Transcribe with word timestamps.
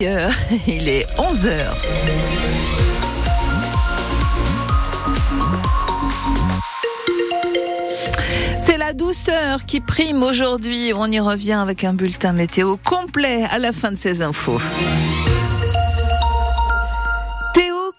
Il 0.68 0.88
est 0.88 1.06
11h. 1.16 1.58
C'est 8.60 8.76
la 8.76 8.92
douceur 8.92 9.64
qui 9.66 9.80
prime 9.80 10.22
aujourd'hui. 10.22 10.92
On 10.94 11.10
y 11.10 11.18
revient 11.18 11.54
avec 11.54 11.82
un 11.82 11.94
bulletin 11.94 12.32
météo 12.32 12.76
complet 12.84 13.42
à 13.50 13.58
la 13.58 13.72
fin 13.72 13.90
de 13.90 13.96
ces 13.96 14.22
infos. 14.22 14.60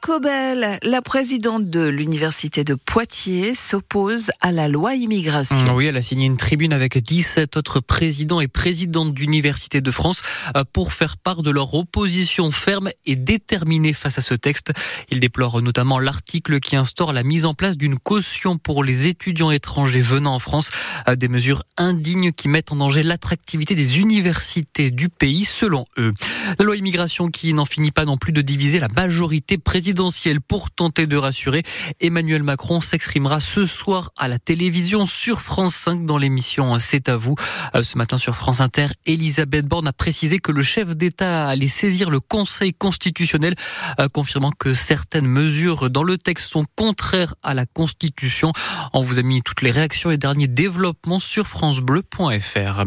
Cobel, 0.09 0.79
la 0.81 1.03
présidente 1.03 1.69
de 1.69 1.87
l'université 1.87 2.63
de 2.63 2.73
Poitiers, 2.73 3.53
s'oppose 3.53 4.31
à 4.41 4.51
la 4.51 4.67
loi 4.67 4.95
immigration. 4.95 5.75
Oui, 5.75 5.85
elle 5.85 5.97
a 5.97 6.01
signé 6.01 6.25
une 6.25 6.35
tribune 6.35 6.73
avec 6.73 6.97
17 6.97 7.57
autres 7.57 7.79
présidents 7.79 8.41
et 8.41 8.47
présidentes 8.47 9.13
d'universités 9.13 9.81
de 9.81 9.91
France 9.91 10.23
euh, 10.55 10.63
pour 10.73 10.93
faire 10.93 11.17
part 11.17 11.43
de 11.43 11.51
leur 11.51 11.75
opposition 11.75 12.49
ferme 12.49 12.89
et 13.05 13.15
déterminée 13.15 13.93
face 13.93 14.17
à 14.17 14.21
ce 14.21 14.33
texte. 14.33 14.71
Il 15.11 15.19
déplore 15.19 15.61
notamment 15.61 15.99
l'article 15.99 16.59
qui 16.59 16.75
instaure 16.75 17.13
la 17.13 17.21
mise 17.21 17.45
en 17.45 17.53
place 17.53 17.77
d'une 17.77 17.99
caution 17.99 18.57
pour 18.57 18.83
les 18.83 19.05
étudiants 19.05 19.51
étrangers 19.51 20.01
venant 20.01 20.33
en 20.33 20.39
France, 20.39 20.71
euh, 21.07 21.15
des 21.15 21.27
mesures 21.27 21.61
indignes 21.77 22.31
qui 22.31 22.47
mettent 22.47 22.71
en 22.71 22.77
danger 22.77 23.03
l'attractivité 23.03 23.75
des 23.75 23.99
universités 23.99 24.89
du 24.89 25.07
pays 25.07 25.45
selon 25.45 25.85
eux. 25.99 26.13
La 26.57 26.65
loi 26.65 26.75
immigration 26.77 27.29
qui 27.29 27.53
n'en 27.53 27.65
finit 27.65 27.91
pas 27.91 28.05
non 28.05 28.17
plus 28.17 28.31
de 28.31 28.41
diviser 28.41 28.79
la 28.79 28.87
majorité 28.87 29.59
présidentielle 29.59 29.98
pour 30.47 30.71
tenter 30.71 31.07
de 31.07 31.17
rassurer. 31.17 31.63
Emmanuel 31.99 32.41
Macron 32.41 32.79
s'exprimera 32.79 33.41
ce 33.41 33.65
soir 33.65 34.11
à 34.17 34.29
la 34.29 34.39
télévision 34.39 35.05
sur 35.05 35.41
France 35.41 35.75
5 35.75 36.05
dans 36.05 36.17
l'émission 36.17 36.79
C'est 36.79 37.09
à 37.09 37.17
vous. 37.17 37.35
Euh, 37.75 37.83
ce 37.83 37.97
matin 37.97 38.17
sur 38.17 38.33
France 38.33 38.61
Inter, 38.61 38.87
Elisabeth 39.05 39.65
Borne 39.65 39.87
a 39.89 39.93
précisé 39.93 40.39
que 40.39 40.53
le 40.53 40.63
chef 40.63 40.95
d'État 40.95 41.49
allait 41.49 41.67
saisir 41.67 42.09
le 42.09 42.21
Conseil 42.21 42.73
constitutionnel, 42.73 43.55
euh, 43.99 44.07
confirmant 44.07 44.51
que 44.57 44.73
certaines 44.73 45.27
mesures 45.27 45.89
dans 45.89 46.03
le 46.03 46.17
texte 46.17 46.47
sont 46.47 46.65
contraires 46.77 47.35
à 47.43 47.53
la 47.53 47.65
Constitution. 47.65 48.53
On 48.93 49.03
vous 49.03 49.19
a 49.19 49.21
mis 49.21 49.41
toutes 49.41 49.61
les 49.61 49.71
réactions 49.71 50.11
et 50.11 50.17
derniers 50.17 50.47
développements 50.47 51.19
sur 51.19 51.45
francebleu.fr. 51.45 52.83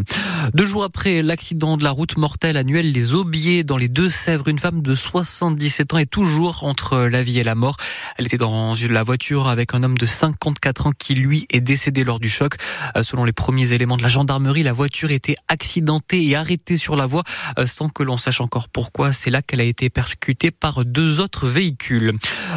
Deux 0.54 0.66
jours 0.66 0.84
après 0.84 1.20
l'accident 1.20 1.76
de 1.76 1.84
la 1.84 1.90
route 1.90 2.16
mortelle 2.16 2.56
annuelle 2.56 2.90
Les 2.90 3.14
Aubiers 3.14 3.64
dans 3.64 3.76
les 3.76 3.88
Deux-Sèvres, 3.88 4.48
une 4.48 4.58
femme 4.58 4.80
de 4.80 4.94
77 4.94 5.92
ans 5.92 5.98
est 5.98 6.06
toujours 6.06 6.64
entre 6.64 7.01
la 7.08 7.22
vie 7.22 7.38
et 7.38 7.44
la 7.44 7.54
mort. 7.54 7.76
Elle 8.18 8.26
était 8.26 8.36
dans 8.36 8.74
la 8.74 9.02
voiture 9.02 9.48
avec 9.48 9.74
un 9.74 9.82
homme 9.82 9.96
de 9.96 10.06
54 10.06 10.86
ans 10.86 10.92
qui, 10.96 11.14
lui, 11.14 11.46
est 11.50 11.60
décédé 11.60 12.04
lors 12.04 12.20
du 12.20 12.28
choc. 12.28 12.54
Euh, 12.96 13.02
selon 13.02 13.24
les 13.24 13.32
premiers 13.32 13.72
éléments 13.72 13.96
de 13.96 14.02
la 14.02 14.08
gendarmerie, 14.08 14.62
la 14.62 14.72
voiture 14.72 15.10
était 15.10 15.36
accidentée 15.48 16.26
et 16.26 16.36
arrêtée 16.36 16.76
sur 16.76 16.96
la 16.96 17.06
voie 17.06 17.22
euh, 17.58 17.66
sans 17.66 17.88
que 17.88 18.02
l'on 18.02 18.16
sache 18.16 18.40
encore 18.40 18.68
pourquoi. 18.68 19.12
C'est 19.12 19.30
là 19.30 19.42
qu'elle 19.42 19.60
a 19.60 19.64
été 19.64 19.90
percutée 19.90 20.50
par 20.50 20.84
deux 20.84 21.20
autres 21.20 21.48
véhicules. 21.48 22.12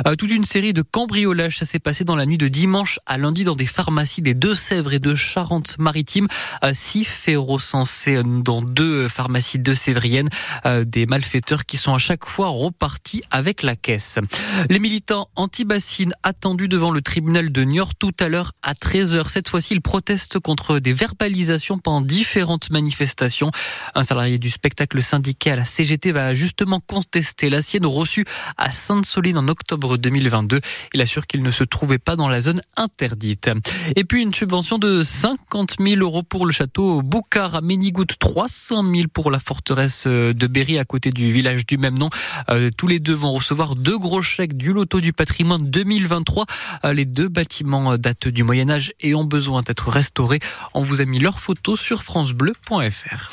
Euh, 0.05 0.15
toute 0.15 0.31
une 0.31 0.45
série 0.45 0.73
de 0.73 0.81
cambriolages, 0.81 1.57
ça 1.57 1.65
s'est 1.65 1.79
passé 1.79 2.03
dans 2.03 2.15
la 2.15 2.25
nuit 2.25 2.37
de 2.37 2.47
dimanche 2.47 2.99
à 3.05 3.17
lundi 3.17 3.43
dans 3.43 3.55
des 3.55 3.65
pharmacies 3.65 4.21
des 4.21 4.33
Deux-Sèvres 4.33 4.93
et 4.93 4.99
de 4.99 5.15
Charente-Maritime. 5.15 6.27
Six 6.73 7.05
faits 7.05 7.37
recensés 7.37 8.21
dans 8.23 8.61
deux 8.61 9.07
pharmacies 9.07 9.59
de 9.59 9.73
Sévrienne. 9.73 10.29
Des 10.85 11.05
malfaiteurs 11.05 11.65
qui 11.65 11.77
sont 11.77 11.93
à 11.93 11.97
chaque 11.97 12.25
fois 12.25 12.47
repartis 12.47 13.23
avec 13.31 13.63
la 13.63 13.75
caisse. 13.75 14.19
Les 14.69 14.79
militants 14.79 15.27
anti-bassines 15.35 16.13
attendus 16.23 16.67
devant 16.67 16.91
le 16.91 17.01
tribunal 17.01 17.51
de 17.51 17.63
Niort 17.63 17.95
tout 17.95 18.13
à 18.19 18.29
l'heure 18.29 18.53
à 18.61 18.73
13h. 18.73 19.29
Cette 19.29 19.49
fois-ci, 19.49 19.73
ils 19.73 19.81
protestent 19.81 20.39
contre 20.39 20.79
des 20.79 20.93
verbalisations 20.93 21.77
pendant 21.77 22.01
différentes 22.01 22.69
manifestations. 22.69 23.51
Un 23.93 24.03
salarié 24.03 24.37
du 24.37 24.49
spectacle 24.49 25.01
syndiqué 25.01 25.51
à 25.51 25.55
la 25.55 25.65
CGT 25.65 26.11
va 26.11 26.33
justement 26.33 26.79
contester 26.79 27.49
la 27.49 27.61
sienne 27.61 27.85
reçue 27.85 28.25
à 28.57 28.71
Sainte-Soline 28.71 29.37
en 29.37 29.47
octobre 29.47 29.97
2022. 29.97 30.59
Il 30.93 31.01
assure 31.01 31.27
qu'il 31.27 31.43
ne 31.43 31.51
se 31.51 31.63
trouvait 31.63 31.99
pas 31.99 32.15
dans 32.15 32.27
la 32.27 32.41
zone 32.41 32.61
interdite. 32.77 33.49
Et 33.95 34.03
puis 34.03 34.21
une 34.21 34.33
subvention 34.33 34.77
de 34.77 35.03
50 35.03 35.75
000 35.79 36.01
euros 36.01 36.23
pour 36.23 36.45
le 36.45 36.51
château 36.51 37.01
Boucard 37.01 37.55
à 37.55 37.61
Ménigout, 37.61 38.05
300 38.05 38.83
000 38.83 39.07
pour 39.13 39.31
la 39.31 39.39
forteresse 39.39 40.07
de 40.07 40.47
Berry 40.47 40.79
à 40.79 40.85
côté 40.85 41.11
du 41.11 41.31
village 41.31 41.65
du 41.65 41.77
même 41.77 41.97
nom. 41.97 42.09
Euh, 42.49 42.69
tous 42.75 42.87
les 42.87 42.99
deux 42.99 43.13
vont 43.13 43.31
recevoir 43.33 43.75
deux 43.75 43.97
gros 43.97 44.14
chèques 44.21 44.57
du 44.57 44.73
loto 44.73 45.01
du 45.01 45.13
patrimoine 45.13 45.69
2023. 45.69 46.45
Euh, 46.83 46.93
les 46.93 47.05
deux 47.05 47.27
bâtiments 47.27 47.97
datent 47.97 48.27
du 48.27 48.43
Moyen 48.43 48.69
Âge 48.69 48.93
et 48.99 49.15
ont 49.15 49.25
besoin 49.25 49.61
d'être 49.61 49.89
restaurés. 49.89 50.39
On 50.73 50.83
vous 50.83 51.01
a 51.01 51.05
mis 51.05 51.19
leurs 51.19 51.39
photos 51.39 51.79
sur 51.79 52.03
francebleu.fr. 52.03 53.31